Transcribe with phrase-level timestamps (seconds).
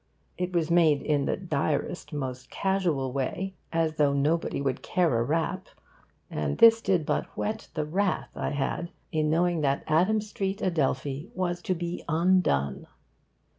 [0.35, 5.21] It was made in the driest, most casual way, as though nobody would care a
[5.21, 5.67] rap;
[6.27, 11.29] and this did but whet the wrath I had in knowing that Adam Street, Adelphi,
[11.35, 12.87] was to be undone.